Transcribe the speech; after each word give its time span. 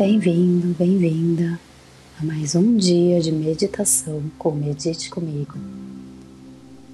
Bem-vindo, 0.00 0.68
bem-vinda 0.78 1.60
a 2.18 2.24
mais 2.24 2.54
um 2.54 2.74
dia 2.74 3.20
de 3.20 3.30
meditação 3.30 4.22
com 4.38 4.50
Medite 4.50 5.10
Comigo. 5.10 5.58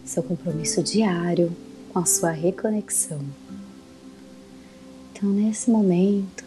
Seu 0.04 0.24
compromisso 0.24 0.82
diário 0.82 1.52
com 1.92 2.00
a 2.00 2.04
sua 2.04 2.32
reconexão. 2.32 3.20
Então, 5.12 5.30
nesse 5.30 5.70
momento, 5.70 6.44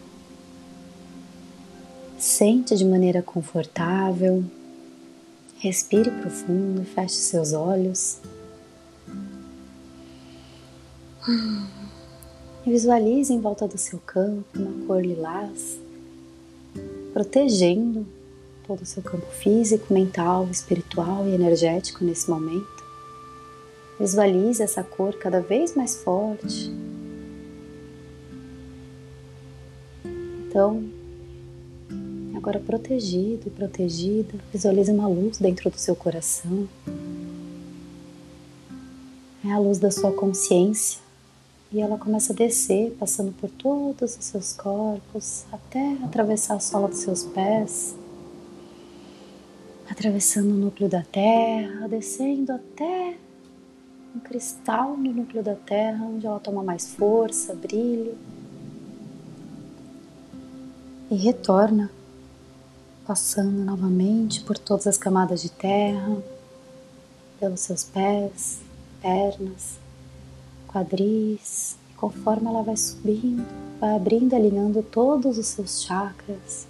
sente 2.18 2.76
de 2.76 2.84
maneira 2.84 3.22
confortável, 3.22 4.44
respire 5.60 6.10
profundo, 6.10 6.84
feche 6.84 7.14
seus 7.14 7.54
olhos. 7.54 8.18
E 12.66 12.70
visualize 12.70 13.32
em 13.32 13.40
volta 13.40 13.66
do 13.66 13.78
seu 13.78 13.98
campo 14.00 14.44
uma 14.58 14.86
cor 14.86 15.00
lilás 15.00 15.80
protegendo 17.12 18.06
todo 18.66 18.82
o 18.82 18.86
seu 18.86 19.02
campo 19.02 19.26
físico, 19.26 19.92
mental, 19.92 20.48
espiritual 20.50 21.26
e 21.26 21.34
energético 21.34 22.04
nesse 22.04 22.30
momento. 22.30 22.84
Visualize 23.98 24.62
essa 24.62 24.82
cor 24.82 25.14
cada 25.14 25.40
vez 25.40 25.74
mais 25.74 25.96
forte. 25.96 26.70
Então, 30.48 30.84
agora 32.34 32.58
protegido 32.58 33.42
e 33.46 33.50
protegida, 33.50 34.34
visualize 34.52 34.90
uma 34.90 35.06
luz 35.06 35.38
dentro 35.38 35.68
do 35.70 35.78
seu 35.78 35.94
coração. 35.94 36.68
É 39.44 39.52
a 39.52 39.58
luz 39.58 39.78
da 39.78 39.90
sua 39.90 40.12
consciência 40.12 41.09
e 41.72 41.80
ela 41.80 41.96
começa 41.96 42.32
a 42.32 42.36
descer, 42.36 42.96
passando 42.98 43.32
por 43.32 43.48
todos 43.50 44.16
os 44.16 44.24
seus 44.24 44.52
corpos, 44.52 45.44
até 45.52 45.92
atravessar 46.04 46.56
a 46.56 46.60
sola 46.60 46.88
dos 46.88 46.98
seus 46.98 47.22
pés, 47.22 47.94
atravessando 49.88 50.50
o 50.50 50.56
núcleo 50.56 50.88
da 50.88 51.02
Terra, 51.02 51.88
descendo 51.88 52.52
até 52.52 53.16
um 54.14 54.18
cristal 54.18 54.96
no 54.96 55.12
núcleo 55.12 55.42
da 55.42 55.54
Terra, 55.54 56.04
onde 56.04 56.26
ela 56.26 56.40
toma 56.40 56.62
mais 56.62 56.92
força, 56.94 57.54
brilho, 57.54 58.16
e 61.10 61.14
retorna, 61.16 61.90
passando 63.04 63.64
novamente 63.64 64.42
por 64.42 64.56
todas 64.56 64.86
as 64.86 64.96
camadas 64.96 65.42
de 65.42 65.50
terra, 65.50 66.22
pelos 67.40 67.60
seus 67.60 67.82
pés, 67.82 68.60
pernas, 69.02 69.79
quadris, 70.70 71.76
e 71.90 71.94
conforme 71.94 72.48
ela 72.48 72.62
vai 72.62 72.76
subindo, 72.76 73.44
vai 73.80 73.96
abrindo, 73.96 74.34
alinhando 74.34 74.82
todos 74.82 75.36
os 75.36 75.46
seus 75.46 75.82
chakras. 75.82 76.66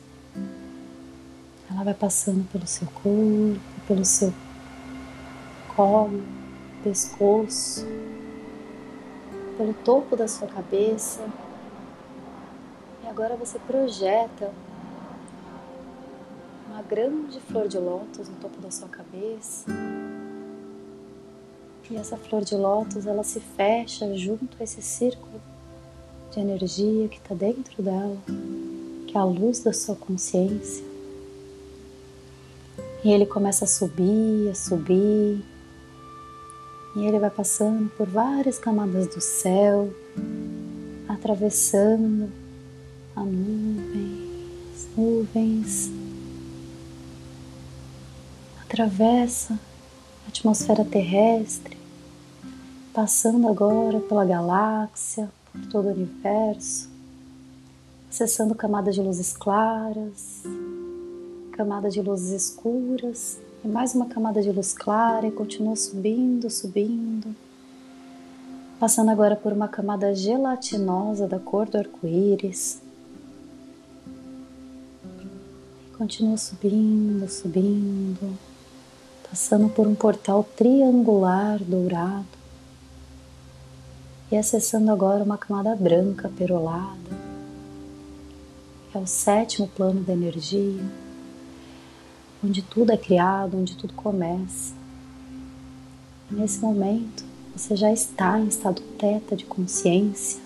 Ela 1.70 1.84
vai 1.84 1.94
passando 1.94 2.50
pelo 2.50 2.66
seu 2.66 2.86
corpo, 2.88 3.60
pelo 3.86 4.04
seu 4.04 4.32
colo, 5.76 6.22
pescoço, 6.82 7.86
pelo 9.56 9.74
topo 9.74 10.16
da 10.16 10.26
sua 10.26 10.48
cabeça. 10.48 11.22
E 13.04 13.06
agora 13.06 13.36
você 13.36 13.58
projeta 13.58 14.50
uma 16.68 16.82
grande 16.82 17.38
flor 17.40 17.68
de 17.68 17.78
lótus 17.78 18.28
no 18.28 18.36
topo 18.36 18.60
da 18.60 18.70
sua 18.70 18.88
cabeça 18.88 19.70
e 21.91 21.96
essa 21.96 22.16
flor 22.16 22.44
de 22.44 22.55
lótus 22.55 23.05
ela 23.06 23.24
se 23.24 23.41
fecha 23.41 24.16
junto 24.16 24.56
a 24.60 24.64
esse 24.64 24.80
círculo 24.80 25.41
de 26.30 26.38
energia 26.38 27.08
que 27.08 27.16
está 27.16 27.34
dentro 27.34 27.83
dela, 27.83 28.16
que 29.08 29.16
é 29.16 29.20
a 29.20 29.24
luz 29.24 29.58
da 29.60 29.72
sua 29.72 29.96
consciência. 29.96 30.84
E 33.02 33.11
ele 33.11 33.27
começa 33.27 33.64
a 33.64 33.68
subir, 33.68 34.48
a 34.48 34.55
subir, 34.55 35.45
e 36.95 37.05
ele 37.05 37.18
vai 37.18 37.30
passando 37.30 37.90
por 37.96 38.07
várias 38.07 38.58
camadas 38.58 39.08
do 39.08 39.20
céu, 39.20 39.92
atravessando 41.08 42.30
a 43.17 43.24
nuvem, 43.24 44.28
as 44.72 44.86
nuvens, 44.96 45.90
atravessa 48.62 49.55
a 50.24 50.28
atmosfera 50.28 50.84
terrestre, 50.84 51.80
passando 52.92 53.48
agora 53.48 54.01
pela 54.01 54.24
galáxia, 54.24 55.30
por 55.52 55.67
todo 55.67 55.86
o 55.86 55.92
universo, 55.92 56.89
acessando 58.11 58.55
camadas 58.55 58.95
de 58.95 59.01
luzes 59.01 59.33
claras, 59.33 60.42
camada 61.52 61.89
de 61.89 62.02
luzes 62.02 62.30
escuras 62.30 63.39
e 63.64 63.68
mais 63.68 63.95
uma 63.95 64.06
camada 64.06 64.42
de 64.42 64.51
luz 64.51 64.73
clara 64.73 65.27
e 65.27 65.30
continua 65.30 65.77
subindo, 65.77 66.51
subindo, 66.51 67.34
passando 68.80 69.11
agora 69.11 69.36
por 69.36 69.52
uma 69.52 69.68
camada 69.68 70.12
gelatinosa 70.12 71.28
da 71.28 71.39
cor 71.39 71.68
do 71.68 71.78
arco-íris. 71.78 72.83
Continua 75.96 76.36
subindo, 76.39 77.28
subindo, 77.28 78.36
passando 79.28 79.68
por 79.68 79.86
um 79.86 79.95
portal 79.95 80.42
triangular 80.57 81.62
dourado 81.62 82.39
e 84.30 84.36
acessando 84.36 84.91
agora 84.92 85.24
uma 85.24 85.36
camada 85.36 85.74
branca 85.74 86.29
perolada, 86.29 87.30
é 88.95 88.98
o 88.98 89.07
sétimo 89.07 89.68
plano 89.68 90.02
da 90.02 90.13
energia, 90.13 90.83
onde 92.45 92.63
tudo 92.63 92.92
é 92.92 92.96
criado, 92.96 93.57
onde 93.57 93.77
tudo 93.77 93.95
começa. 93.95 94.74
E 96.30 96.35
nesse 96.35 96.61
momento, 96.61 97.24
você 97.55 97.77
já 97.77 97.92
está 97.92 98.39
em 98.39 98.46
estado 98.46 98.80
teta 98.98 99.36
de 99.36 99.45
consciência, 99.45 100.40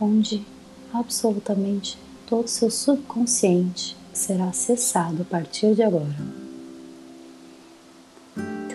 onde 0.00 0.44
absolutamente 0.92 1.98
todo 2.26 2.46
o 2.46 2.48
seu 2.48 2.70
subconsciente 2.70 3.96
será 4.12 4.48
acessado 4.48 5.22
a 5.22 5.24
partir 5.24 5.74
de 5.74 5.82
agora. 5.82 6.35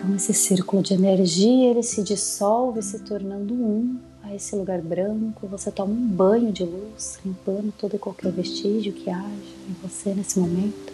Então 0.02 0.16
esse 0.16 0.34
círculo 0.34 0.82
de 0.82 0.94
energia 0.94 1.70
ele 1.70 1.82
se 1.82 2.02
dissolve, 2.02 2.82
se 2.82 2.98
tornando 2.98 3.54
um 3.54 4.00
a 4.20 4.34
esse 4.34 4.56
lugar 4.56 4.82
branco. 4.82 5.46
Você 5.46 5.70
toma 5.70 5.92
um 5.92 6.08
banho 6.08 6.50
de 6.50 6.64
luz, 6.64 7.20
limpando 7.24 7.72
todo 7.78 7.94
e 7.94 8.00
qualquer 8.00 8.32
vestígio 8.32 8.92
que 8.92 9.08
haja 9.08 9.54
em 9.68 9.72
você 9.80 10.12
nesse 10.12 10.40
momento. 10.40 10.92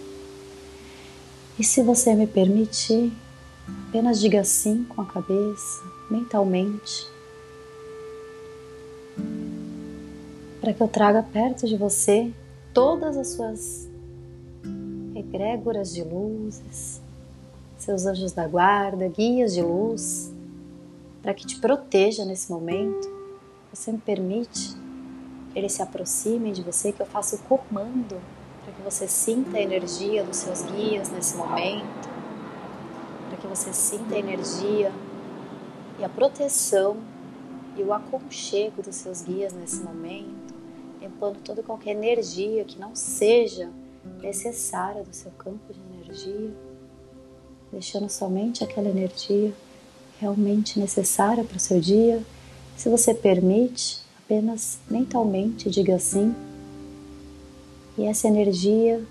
E 1.58 1.64
se 1.64 1.82
você 1.82 2.14
me 2.14 2.26
permitir, 2.26 3.10
apenas 3.88 4.20
diga 4.20 4.44
sim 4.44 4.84
com 4.84 5.00
a 5.00 5.06
cabeça, 5.06 5.82
mentalmente, 6.10 7.06
para 10.60 10.74
que 10.74 10.82
eu 10.82 10.88
traga 10.88 11.22
perto 11.22 11.66
de 11.66 11.78
você 11.78 12.30
todas 12.74 13.16
as 13.16 13.28
suas 13.28 13.88
egrégoras 15.14 15.94
de 15.94 16.04
luzes, 16.04 17.00
seus 17.78 18.06
anjos 18.06 18.33
da 18.33 18.47
guarda, 18.47 19.09
guias 19.09 19.55
de 19.55 19.62
luz, 19.62 20.33
para 21.22 21.33
que 21.33 21.47
te 21.47 21.61
proteja 21.61 22.25
nesse 22.25 22.50
momento. 22.50 23.09
Você 23.72 23.93
me 23.93 23.99
permite 23.99 24.75
que 25.53 25.59
eles 25.59 25.72
se 25.72 25.83
aproximem 25.83 26.53
de 26.53 26.62
você, 26.62 26.93
que 26.93 27.00
eu 27.00 27.06
faça 27.06 27.37
o 27.37 27.39
comando 27.39 28.21
para 28.65 28.72
que 28.72 28.83
você 28.83 29.09
sinta 29.09 29.56
a 29.56 29.61
energia 29.61 30.22
dos 30.25 30.37
seus 30.37 30.62
guias 30.62 31.09
nesse 31.11 31.37
momento, 31.37 32.09
para 33.28 33.39
que 33.39 33.47
você 33.47 33.72
sinta 33.72 34.15
a 34.15 34.19
energia 34.19 34.93
e 35.99 36.05
a 36.05 36.09
proteção 36.09 36.99
e 37.77 37.83
o 37.83 37.93
aconchego 37.95 38.83
dos 38.83 38.97
seus 38.97 39.22
guias 39.22 39.54
nesse 39.54 39.81
momento, 39.81 40.54
limpando 41.01 41.39
toda 41.42 41.63
qualquer 41.63 41.92
energia 41.92 42.65
que 42.65 42.78
não 42.78 42.95
seja 42.95 43.71
necessária 44.21 45.03
do 45.03 45.15
seu 45.15 45.31
campo 45.31 45.72
de 45.72 45.81
energia 45.81 46.67
deixando 47.72 48.09
somente 48.09 48.65
aquela 48.65 48.88
energia 48.88 49.53
realmente 50.20 50.78
necessária 50.78 51.44
para 51.44 51.56
o 51.56 51.60
seu 51.60 51.80
dia. 51.80 52.22
Se 52.76 52.88
você 52.88 53.15
permite, 53.15 54.00
apenas 54.24 54.78
mentalmente 54.91 55.70
diga 55.70 55.97
assim. 55.97 56.34
E 57.97 58.04
essa 58.04 58.28
energia, 58.28 59.03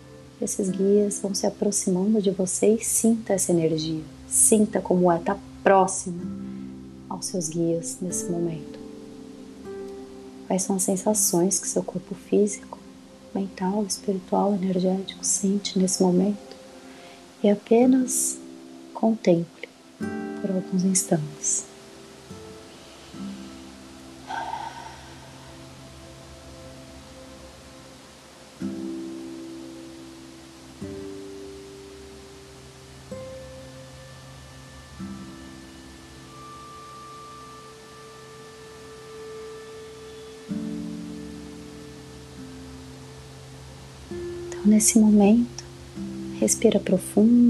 esses 0.41 0.69
guias 0.69 1.19
vão 1.19 1.33
se 1.33 1.45
aproximando 1.45 2.21
de 2.21 2.31
você 2.31 2.75
e 2.75 2.83
sinta 2.83 3.33
essa 3.33 3.51
energia. 3.51 4.03
Sinta 4.27 4.79
como 4.79 5.11
é 5.11 5.17
estar 5.17 5.35
tá 5.35 5.41
próximo 5.63 6.21
aos 7.09 7.25
seus 7.25 7.49
guias 7.49 7.97
nesse 8.01 8.25
momento. 8.25 8.79
Quais 10.47 10.63
são 10.63 10.77
as 10.77 10.83
sensações 10.83 11.59
que 11.59 11.67
seu 11.67 11.83
corpo 11.83 12.15
físico, 12.15 12.79
mental, 13.35 13.85
espiritual, 13.85 14.53
energético 14.53 15.25
sente 15.25 15.77
nesse 15.77 16.01
momento? 16.01 16.55
E 17.43 17.49
apenas 17.49 18.37
Contemple 18.99 19.69
por 20.41 20.49
alguns 20.49 20.83
instantes. 20.83 21.65
Então, 44.09 44.61
nesse 44.65 44.97
momento, 44.97 45.63
respira 46.39 46.79
profundo. 46.79 47.46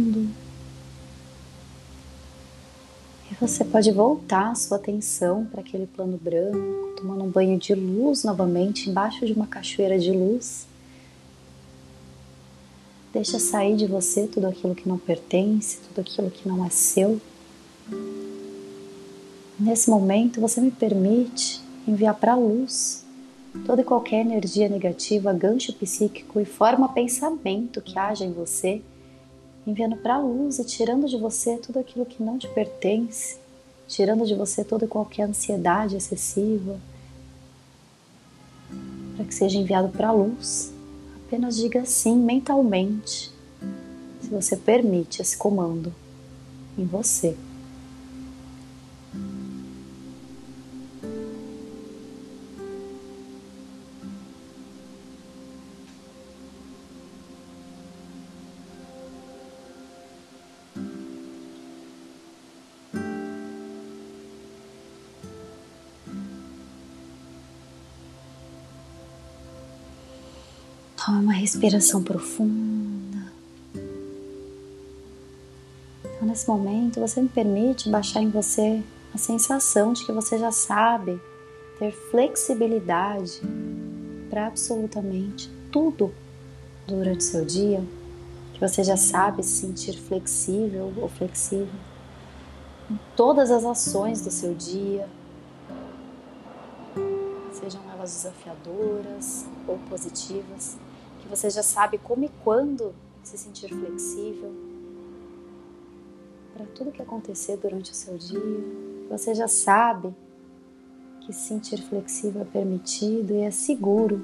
Você 3.47 3.63
pode 3.63 3.89
voltar 3.93 4.51
a 4.51 4.55
sua 4.55 4.75
atenção 4.75 5.45
para 5.45 5.61
aquele 5.61 5.87
plano 5.87 6.19
branco, 6.21 6.95
tomando 6.97 7.23
um 7.23 7.29
banho 7.29 7.57
de 7.57 7.73
luz 7.73 8.25
novamente 8.25 8.89
embaixo 8.89 9.25
de 9.25 9.31
uma 9.31 9.47
cachoeira 9.47 9.97
de 9.97 10.11
luz. 10.11 10.67
Deixa 13.13 13.39
sair 13.39 13.77
de 13.77 13.87
você 13.87 14.27
tudo 14.27 14.47
aquilo 14.47 14.75
que 14.75 14.87
não 14.87 14.97
pertence, 14.97 15.77
tudo 15.87 16.01
aquilo 16.01 16.29
que 16.29 16.45
não 16.45 16.65
é 16.65 16.69
seu. 16.69 17.21
Nesse 19.57 19.89
momento, 19.89 20.41
você 20.41 20.59
me 20.59 20.69
permite 20.69 21.61
enviar 21.87 22.15
para 22.15 22.33
a 22.33 22.37
luz 22.37 23.05
toda 23.65 23.81
e 23.81 23.85
qualquer 23.85 24.25
energia 24.25 24.67
negativa, 24.67 25.31
gancho 25.31 25.71
psíquico 25.71 26.41
e 26.41 26.45
forma 26.45 26.89
pensamento 26.89 27.81
que 27.81 27.97
haja 27.97 28.25
em 28.25 28.33
você, 28.33 28.81
enviando 29.67 29.97
para 29.97 30.15
a 30.15 30.19
luz 30.19 30.59
e 30.59 30.63
tirando 30.63 31.09
de 31.09 31.17
você 31.17 31.57
tudo 31.57 31.77
aquilo 31.77 32.05
que 32.05 32.23
não 32.23 32.39
te 32.39 32.47
pertence, 32.47 33.37
tirando 33.85 34.25
de 34.25 34.33
você 34.33 34.63
toda 34.63 34.85
e 34.85 34.87
qualquer 34.87 35.23
ansiedade 35.23 35.97
excessiva, 35.97 36.79
para 39.17 39.25
que 39.25 39.35
seja 39.35 39.57
enviado 39.57 39.89
para 39.89 40.07
a 40.07 40.13
luz. 40.13 40.71
Apenas 41.25 41.57
diga 41.57 41.85
sim 41.85 42.15
mentalmente, 42.15 43.29
se 44.21 44.29
você 44.29 44.55
permite 44.55 45.21
esse 45.21 45.35
comando 45.35 45.93
em 46.77 46.85
você. 46.85 47.35
Uma 71.07 71.31
respiração 71.31 72.03
profunda. 72.03 73.31
Então, 76.03 76.27
nesse 76.27 76.45
momento, 76.49 76.99
você 76.99 77.21
me 77.21 77.29
permite 77.29 77.89
baixar 77.89 78.21
em 78.21 78.29
você 78.29 78.83
a 79.13 79.17
sensação 79.17 79.93
de 79.93 80.05
que 80.05 80.11
você 80.11 80.37
já 80.37 80.51
sabe 80.51 81.17
ter 81.79 81.93
flexibilidade 82.11 83.39
para 84.29 84.47
absolutamente 84.47 85.49
tudo 85.71 86.13
durante 86.85 87.21
o 87.21 87.23
seu 87.23 87.45
dia, 87.45 87.81
que 88.53 88.59
você 88.59 88.83
já 88.83 88.97
sabe 88.97 89.43
se 89.43 89.61
sentir 89.61 89.97
flexível 89.97 90.93
ou 90.97 91.07
flexível 91.07 91.67
em 92.91 92.99
todas 93.15 93.49
as 93.49 93.63
ações 93.63 94.19
do 94.21 94.31
seu 94.31 94.53
dia, 94.53 95.07
sejam 97.53 97.81
elas 97.93 98.11
desafiadoras 98.11 99.45
ou 99.65 99.77
positivas 99.89 100.77
que 101.27 101.35
você 101.35 101.49
já 101.49 101.61
sabe 101.61 101.97
como 101.97 102.23
e 102.23 102.29
quando 102.43 102.95
se 103.21 103.37
sentir 103.37 103.67
flexível 103.67 104.53
para 106.55 106.65
tudo 106.67 106.91
que 106.91 107.01
acontecer 107.01 107.57
durante 107.57 107.91
o 107.91 107.95
seu 107.95 108.17
dia. 108.17 108.39
Você 109.09 109.35
já 109.35 109.47
sabe 109.47 110.15
que 111.21 111.33
se 111.33 111.49
sentir 111.49 111.81
flexível 111.83 112.41
é 112.41 112.45
permitido 112.45 113.33
e 113.33 113.41
é 113.41 113.51
seguro 113.51 114.21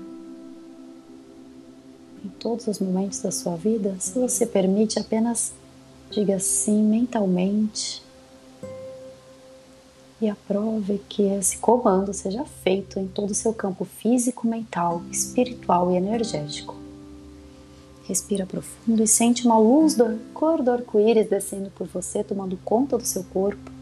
em 2.24 2.30
todos 2.30 2.68
os 2.68 2.80
momentos 2.80 3.20
da 3.20 3.32
sua 3.32 3.58
vida. 3.58 3.98
Se 4.00 4.18
você 4.18 4.46
permite, 4.46 4.98
apenas 4.98 5.54
diga 6.10 6.40
sim 6.40 6.82
mentalmente 6.84 8.02
e 10.22 10.30
aprove 10.30 11.02
que 11.10 11.24
esse 11.24 11.58
comando 11.58 12.14
seja 12.14 12.46
feito 12.46 12.98
em 12.98 13.08
todo 13.08 13.32
o 13.32 13.36
seu 13.36 13.54
campo 13.54 13.84
físico, 13.84 14.48
mental, 14.48 15.02
espiritual 15.12 15.92
e 15.92 15.98
energético. 15.98 16.83
Respira 18.04 18.46
profundo 18.46 19.02
e 19.02 19.08
sente 19.08 19.46
uma 19.46 19.58
luz 19.58 19.96
da 19.96 20.14
cor 20.34 20.62
do 20.62 20.72
arco-íris 20.72 21.30
descendo 21.30 21.72
por 21.72 21.88
você, 21.88 22.24
tomando 22.24 22.58
conta 22.64 22.98
do 22.98 23.06
seu 23.06 23.24
corpo. 23.24 23.73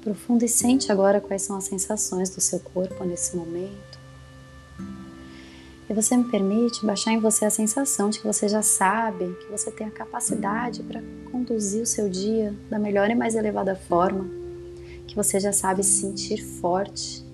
Profundo 0.00 0.44
e 0.44 0.48
sente 0.48 0.90
agora 0.90 1.20
quais 1.20 1.42
são 1.42 1.56
as 1.56 1.64
sensações 1.64 2.30
do 2.30 2.40
seu 2.40 2.58
corpo 2.60 3.04
nesse 3.04 3.36
momento. 3.36 4.00
E 5.88 5.92
você 5.92 6.16
me 6.16 6.22
permite 6.24 6.86
baixar 6.86 7.12
em 7.12 7.18
você 7.18 7.44
a 7.44 7.50
sensação 7.50 8.10
de 8.10 8.20
que 8.20 8.26
você 8.26 8.48
já 8.48 8.62
sabe, 8.62 9.34
que 9.40 9.50
você 9.50 9.72
tem 9.72 9.88
a 9.88 9.90
capacidade 9.90 10.84
para 10.84 11.02
conduzir 11.32 11.82
o 11.82 11.86
seu 11.86 12.08
dia 12.08 12.54
da 12.70 12.78
melhor 12.78 13.10
e 13.10 13.14
mais 13.16 13.34
elevada 13.34 13.74
forma, 13.74 14.24
que 15.08 15.16
você 15.16 15.40
já 15.40 15.52
sabe 15.52 15.82
se 15.82 16.02
sentir 16.02 16.38
forte 16.60 17.24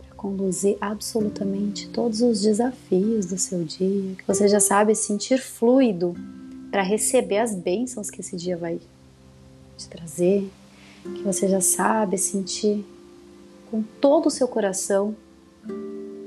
para 0.00 0.14
conduzir 0.14 0.78
absolutamente 0.80 1.88
todos 1.88 2.22
os 2.22 2.40
desafios 2.40 3.26
do 3.26 3.36
seu 3.36 3.64
dia, 3.64 4.14
que 4.14 4.24
você 4.24 4.46
já 4.46 4.60
sabe 4.60 4.94
se 4.94 5.08
sentir 5.08 5.40
fluido 5.40 6.14
para 6.70 6.82
receber 6.82 7.38
as 7.38 7.52
bênçãos 7.52 8.10
que 8.10 8.20
esse 8.20 8.36
dia 8.36 8.56
vai 8.56 8.78
te 9.78 9.88
trazer, 9.88 10.50
que 11.02 11.22
você 11.22 11.48
já 11.48 11.60
sabe 11.60 12.18
sentir 12.18 12.84
com 13.70 13.82
todo 14.00 14.26
o 14.26 14.30
seu 14.30 14.48
coração 14.48 15.14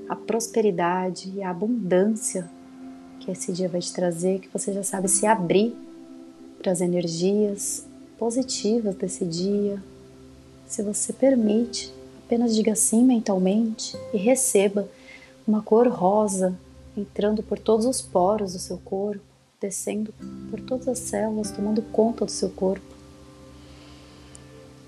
a 0.08 0.15
prosperidade 0.15 1.31
e 1.36 1.43
a 1.43 1.50
abundância 1.50 2.50
que 3.20 3.31
esse 3.31 3.51
dia 3.53 3.70
vai 3.70 3.79
te 3.79 3.93
trazer, 3.93 4.39
que 4.39 4.50
você 4.51 4.74
já 4.74 4.84
sabe 4.84 5.08
se 5.08 5.25
abrir 5.25 5.75
para 6.58 6.72
as 6.72 6.81
energias 6.81 7.86
positivas 8.17 8.96
desse 8.96 9.25
dia. 9.25 9.81
Se 10.67 10.81
você 10.81 11.13
permite, 11.13 11.93
apenas 12.25 12.55
diga 12.55 12.75
sim 12.75 13.03
mentalmente 13.03 13.98
e 14.13 14.17
receba 14.17 14.88
uma 15.48 15.62
cor 15.62 15.88
rosa 15.88 16.58
entrando 16.96 17.41
por 17.41 17.58
todos 17.58 17.86
os 17.86 18.01
poros 18.01 18.53
do 18.53 18.60
seu 18.60 18.77
corpo, 18.77 19.24
descendo 19.60 20.13
por 20.50 20.60
todas 20.62 20.88
as 20.88 21.00
células, 21.00 21.51
tomando 21.51 21.81
conta 21.81 22.25
do 22.25 22.31
seu 22.31 22.50
corpo. 22.50 23.00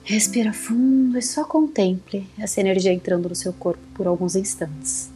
Respira 0.04 0.52
fundo 0.52 1.18
e 1.18 1.22
só 1.22 1.46
contemple 1.46 2.28
essa 2.38 2.60
energia 2.60 2.92
entrando 2.92 3.30
no 3.30 3.36
seu 3.36 3.54
corpo 3.54 3.82
por 3.94 4.06
alguns 4.06 4.36
instantes. 4.36 5.13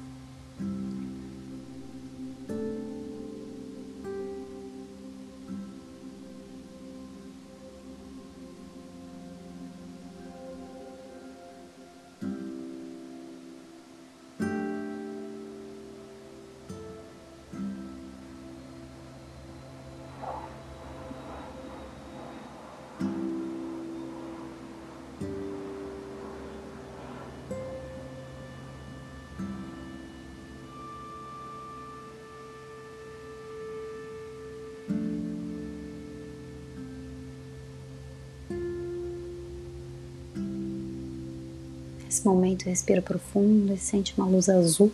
Nesse 42.08 42.26
momento, 42.26 42.64
respira 42.64 43.02
profundo 43.02 43.74
e 43.74 43.78
sente 43.78 44.14
uma 44.18 44.26
luz 44.26 44.48
azul 44.48 44.90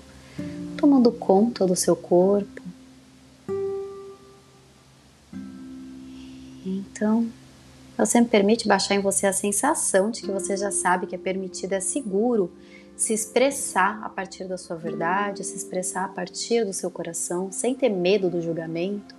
tomando 0.75 1.11
conta 1.11 1.63
do 1.63 1.75
seu 1.75 1.95
corpo. 1.95 2.59
Então, 6.65 7.29
você 7.95 8.19
me 8.19 8.25
permite 8.25 8.67
baixar 8.67 8.95
em 8.95 8.99
você 8.99 9.27
a 9.27 9.33
sensação 9.33 10.09
de 10.09 10.23
que 10.23 10.31
você 10.31 10.57
já 10.57 10.71
sabe 10.71 11.05
que 11.05 11.13
é 11.13 11.17
permitido, 11.19 11.73
é 11.73 11.79
seguro 11.79 12.51
se 12.97 13.13
expressar 13.13 14.01
a 14.03 14.09
partir 14.09 14.45
da 14.45 14.57
sua 14.57 14.75
verdade, 14.75 15.43
se 15.43 15.55
expressar 15.55 16.05
a 16.05 16.07
partir 16.07 16.65
do 16.65 16.73
seu 16.73 16.89
coração, 16.89 17.51
sem 17.51 17.75
ter 17.75 17.89
medo 17.89 18.27
do 18.27 18.41
julgamento, 18.41 19.12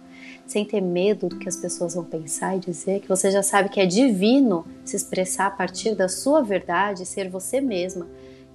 sem 0.47 0.64
ter 0.64 0.81
medo 0.81 1.28
do 1.28 1.38
que 1.38 1.49
as 1.49 1.57
pessoas 1.57 1.95
vão 1.95 2.04
pensar 2.04 2.57
e 2.57 2.61
dizer, 2.61 3.00
que 3.00 3.09
você 3.09 3.31
já 3.31 3.43
sabe 3.43 3.69
que 3.69 3.81
é 3.81 3.87
divino 3.87 4.66
se 4.85 4.97
expressar 4.97 5.47
a 5.47 5.50
partir 5.50 5.95
da 5.95 6.09
sua 6.09 6.43
verdade, 6.43 7.07
ser 7.07 7.28
você 7.28 7.61
mesma, 7.61 8.07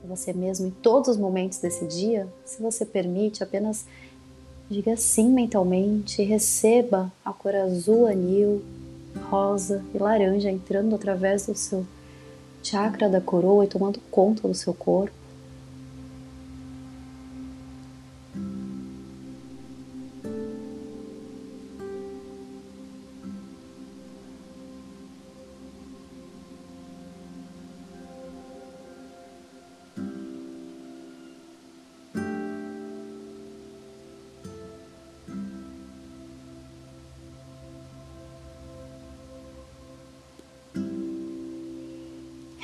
você 0.03 0.33
mesmo 0.33 0.67
em 0.67 0.71
todos 0.71 1.09
os 1.09 1.17
momentos 1.17 1.59
desse 1.59 1.85
dia, 1.85 2.27
se 2.45 2.61
você 2.61 2.85
permite, 2.85 3.43
apenas 3.43 3.85
diga 4.69 4.95
sim 4.95 5.29
mentalmente, 5.29 6.23
receba 6.23 7.11
a 7.23 7.33
cor 7.33 7.55
azul, 7.55 8.07
anil, 8.07 8.63
rosa 9.29 9.83
e 9.93 9.97
laranja 9.97 10.49
entrando 10.49 10.95
através 10.95 11.47
do 11.47 11.55
seu 11.55 11.85
chakra 12.63 13.09
da 13.09 13.21
coroa 13.21 13.65
e 13.65 13.67
tomando 13.67 13.99
conta 14.11 14.47
do 14.47 14.53
seu 14.53 14.73
corpo. 14.73 15.18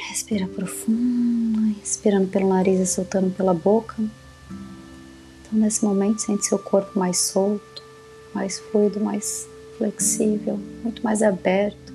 Respira 0.10 0.48
profundo, 0.48 1.60
inspirando 1.82 2.28
pelo 2.28 2.50
nariz 2.50 2.80
e 2.80 2.86
soltando 2.86 3.36
pela 3.36 3.54
boca. 3.54 3.96
Então, 4.00 5.60
nesse 5.60 5.84
momento, 5.84 6.22
sente 6.22 6.46
seu 6.46 6.58
corpo 6.60 6.98
mais 6.98 7.18
solto, 7.18 7.84
mais 8.34 8.60
fluido, 8.60 9.00
mais 9.00 9.48
flexível, 9.78 10.60
muito 10.84 11.04
mais 11.04 11.22
aberto. 11.22 11.94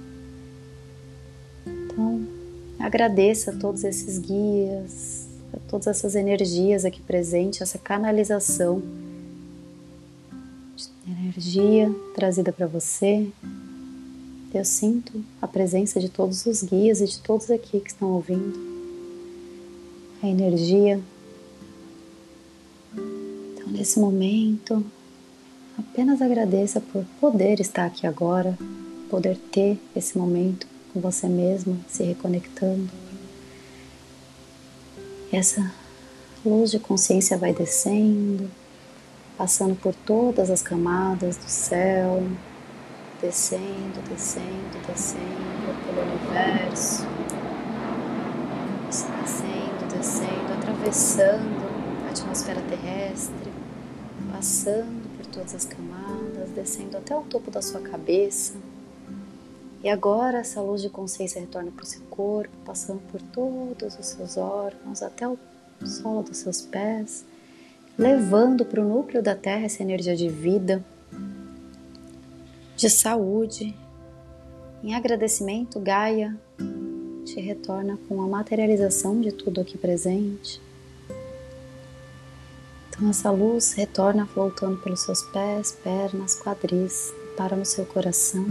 Então, 1.67 2.27
agradeça 2.79 3.53
a 3.53 3.57
todos 3.57 3.85
esses 3.85 4.19
guias, 4.19 5.29
a 5.53 5.59
todas 5.69 5.87
essas 5.87 6.15
energias 6.15 6.85
aqui 6.85 7.01
presentes, 7.01 7.61
essa 7.61 7.79
canalização 7.79 8.83
de 10.77 11.13
energia 11.13 11.95
trazida 12.15 12.53
para 12.53 12.67
você, 12.67 13.29
eu 14.59 14.65
sinto 14.65 15.25
a 15.41 15.47
presença 15.47 16.01
de 16.01 16.09
todos 16.09 16.45
os 16.47 16.63
guias 16.63 17.01
e 17.01 17.07
de 17.07 17.19
todos 17.21 17.51
aqui 17.51 17.81
que 17.81 17.91
estão 17.91 18.11
ouvindo. 18.11 18.59
A 20.23 20.27
energia. 20.27 21.01
Então, 22.95 23.69
nesse 23.69 23.99
momento, 23.99 24.85
apenas 25.79 26.21
agradeça 26.21 26.81
por 26.81 27.05
poder 27.21 27.61
estar 27.61 27.87
aqui 27.87 28.07
agora, 28.07 28.59
poder 29.09 29.37
ter 29.51 29.79
esse 29.95 30.19
momento 30.19 30.67
com 30.93 31.01
você 31.01 31.29
mesma, 31.29 31.77
se 31.89 32.03
reconectando. 32.03 32.91
E 35.33 35.37
essa 35.37 35.73
luz 36.45 36.71
de 36.71 36.79
consciência 36.79 37.39
vai 37.39 37.55
descendo, 37.55 38.51
passando 39.39 39.75
por 39.77 39.95
todas 39.95 40.51
as 40.51 40.61
camadas 40.61 41.37
do 41.37 41.49
céu, 41.49 42.23
descendo, 43.21 44.01
descendo, 44.09 44.87
descendo 44.87 45.75
pelo 45.85 46.03
universo, 46.03 47.07
descendo, 48.87 49.95
descendo, 49.95 50.53
atravessando 50.59 52.07
a 52.07 52.11
atmosfera 52.11 52.61
terrestre, 52.63 53.53
passando 54.33 55.17
por 55.17 55.27
todas 55.27 55.55
as 55.55 55.65
camadas, 55.67 56.49
descendo 56.55 56.97
até 56.97 57.15
o 57.15 57.23
topo 57.23 57.51
da 57.51 57.61
sua 57.61 57.81
cabeça. 57.81 58.55
E 59.83 59.89
agora 59.89 60.39
essa 60.39 60.61
luz 60.61 60.83
de 60.83 60.89
consciência 60.89 61.41
retorna 61.41 61.71
para 61.71 61.83
o 61.83 61.87
seu 61.87 62.03
corpo, 62.11 62.55
passando 62.65 63.01
por 63.11 63.21
todos 63.21 63.99
os 63.99 64.07
seus 64.07 64.37
órgãos, 64.37 65.03
até 65.03 65.29
o 65.29 65.39
solo 65.85 66.23
dos 66.23 66.39
seus 66.39 66.63
pés, 66.63 67.25
levando 67.99 68.65
para 68.65 68.81
o 68.81 68.89
núcleo 68.89 69.23
da 69.23 69.35
Terra 69.35 69.67
essa 69.67 69.83
energia 69.83 70.17
de 70.17 70.29
vida 70.29 70.85
de 72.81 72.89
saúde. 72.89 73.77
Em 74.83 74.95
agradecimento, 74.95 75.79
Gaia 75.79 76.35
te 77.27 77.39
retorna 77.39 77.99
com 78.09 78.23
a 78.23 78.27
materialização 78.27 79.21
de 79.21 79.31
tudo 79.33 79.61
aqui 79.61 79.77
presente. 79.77 80.59
Então, 82.89 83.11
essa 83.11 83.31
luz 83.31 83.75
retorna 83.75 84.27
voltando 84.35 84.79
pelos 84.79 85.01
seus 85.01 85.21
pés, 85.25 85.73
pernas, 85.85 86.41
quadris, 86.41 87.13
para 87.37 87.55
no 87.55 87.67
seu 87.67 87.85
coração, 87.85 88.47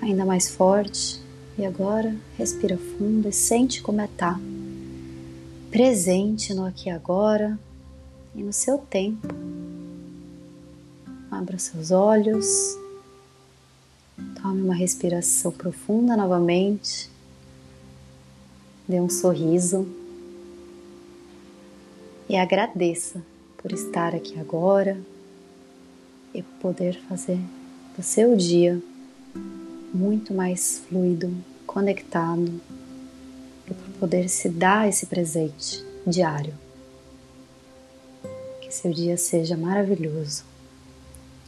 ainda 0.00 0.24
mais 0.24 0.48
forte. 0.48 1.20
E 1.58 1.66
agora, 1.66 2.16
respira 2.38 2.78
fundo 2.78 3.28
e 3.28 3.32
sente 3.32 3.82
como 3.82 4.00
é 4.00 4.06
estar 4.06 4.36
tá. 4.36 4.40
presente 5.70 6.54
no 6.54 6.64
aqui 6.64 6.88
e 6.88 6.92
agora 6.92 7.58
e 8.34 8.42
no 8.42 8.54
seu 8.54 8.78
tempo. 8.78 9.28
Abra 11.30 11.58
seus 11.58 11.90
olhos 11.90 12.80
Tome 14.42 14.60
uma 14.60 14.74
respiração 14.74 15.52
profunda 15.52 16.16
novamente. 16.16 17.08
Dê 18.88 19.00
um 19.00 19.08
sorriso. 19.08 19.86
E 22.28 22.36
agradeça 22.36 23.22
por 23.56 23.70
estar 23.70 24.16
aqui 24.16 24.36
agora 24.40 25.00
e 26.34 26.42
poder 26.42 27.00
fazer 27.08 27.38
do 27.96 28.02
seu 28.02 28.36
dia 28.36 28.82
muito 29.94 30.34
mais 30.34 30.82
fluido, 30.88 31.32
conectado 31.64 32.60
e 33.70 33.74
por 33.74 33.88
poder 34.00 34.28
se 34.28 34.48
dar 34.48 34.88
esse 34.88 35.06
presente 35.06 35.84
diário. 36.04 36.54
Que 38.60 38.74
seu 38.74 38.90
dia 38.90 39.16
seja 39.16 39.56
maravilhoso. 39.56 40.42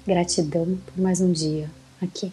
Gratidão 0.06 0.78
por 0.86 1.02
mais 1.02 1.20
um 1.20 1.32
dia 1.32 1.68
aqui. 2.00 2.32